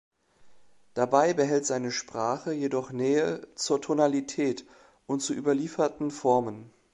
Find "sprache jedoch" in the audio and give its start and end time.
1.91-2.89